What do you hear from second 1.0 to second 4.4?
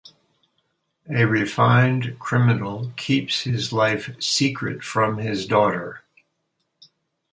A refined criminal keeps his life